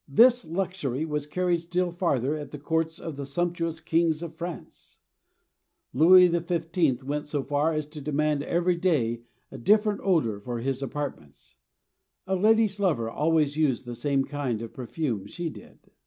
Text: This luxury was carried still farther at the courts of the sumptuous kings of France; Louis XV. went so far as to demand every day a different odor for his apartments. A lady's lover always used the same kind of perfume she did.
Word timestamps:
This 0.09 0.43
luxury 0.45 1.05
was 1.05 1.27
carried 1.27 1.59
still 1.59 1.91
farther 1.91 2.35
at 2.35 2.49
the 2.49 2.57
courts 2.57 2.97
of 2.97 3.17
the 3.17 3.23
sumptuous 3.23 3.79
kings 3.79 4.23
of 4.23 4.33
France; 4.33 4.97
Louis 5.93 6.27
XV. 6.27 7.03
went 7.03 7.27
so 7.27 7.43
far 7.43 7.71
as 7.73 7.85
to 7.85 8.01
demand 8.01 8.41
every 8.41 8.77
day 8.77 9.21
a 9.51 9.59
different 9.59 10.01
odor 10.03 10.39
for 10.39 10.57
his 10.57 10.81
apartments. 10.81 11.57
A 12.25 12.35
lady's 12.35 12.79
lover 12.79 13.11
always 13.11 13.57
used 13.57 13.85
the 13.85 13.93
same 13.93 14.23
kind 14.25 14.63
of 14.63 14.73
perfume 14.73 15.27
she 15.27 15.49
did. 15.51 15.91